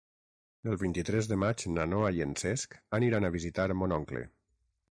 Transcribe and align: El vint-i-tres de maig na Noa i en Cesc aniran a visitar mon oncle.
El 0.71 0.77
vint-i-tres 0.83 1.29
de 1.31 1.37
maig 1.41 1.65
na 1.75 1.85
Noa 1.91 2.09
i 2.21 2.25
en 2.27 2.33
Cesc 2.45 2.73
aniran 3.01 3.27
a 3.27 3.33
visitar 3.39 3.69
mon 3.83 3.95
oncle. 3.99 4.25